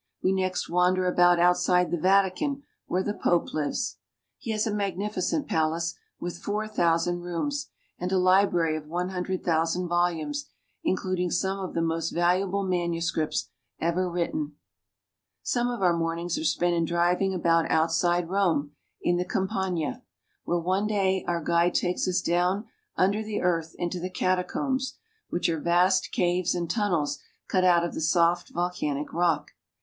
We 0.23 0.31
next 0.31 0.67
wander 0.67 1.05
about 1.05 1.37
outside 1.37 1.91
the 1.91 1.97
Vatican, 1.99 2.63
where 2.87 3.03
the 3.03 3.13
Pope 3.13 3.53
lives. 3.53 3.97
He 4.39 4.49
has 4.49 4.65
a 4.65 4.73
magnificent 4.73 5.47
palace, 5.47 5.93
with 6.19 6.39
four 6.39 6.67
thousand 6.67 7.19
rooms, 7.21 7.67
and 7.99 8.11
a 8.11 8.17
library 8.17 8.75
of 8.75 8.87
one 8.87 9.09
hundred 9.09 9.43
thousand 9.43 9.89
volumes, 9.89 10.47
including 10.83 11.29
some 11.29 11.59
of 11.59 11.75
the 11.75 11.83
most 11.83 12.09
valuable 12.09 12.63
manuscripts 12.63 13.49
ever 13.79 14.09
written. 14.09 14.53
4i6 14.53 14.53
ITALY. 14.55 14.55
"We 14.73 14.89
visit 14.89 14.89
Saint 14.89 14.93
Peter's 14.97 15.43
Cathedral." 15.43 15.43
Some 15.43 15.67
of 15.69 15.81
our 15.83 15.95
mornings 15.97 16.37
are 16.39 16.43
spent 16.45 16.73
in 16.73 16.85
driving 16.85 17.33
about 17.35 17.69
outside 17.71 18.29
Rome, 18.31 18.71
in 19.03 19.17
the 19.17 19.25
Campagna; 19.25 20.01
where 20.45 20.57
one 20.57 20.87
day 20.87 21.23
our 21.27 21.43
guide 21.43 21.75
takes 21.75 22.07
us 22.07 22.21
down 22.23 22.65
under 22.97 23.21
the 23.21 23.41
earth 23.41 23.75
into 23.77 23.99
the 23.99 24.09
Catacombs, 24.09 24.95
which 25.29 25.47
are 25.47 25.59
vast 25.59 26.11
caves 26.11 26.55
and 26.55 26.67
tunnels 26.67 27.19
cut 27.47 27.63
out 27.63 27.83
of 27.85 27.93
the 27.93 28.01
soft 28.01 28.49
volcanic 28.49 29.13
rock. 29.13 29.51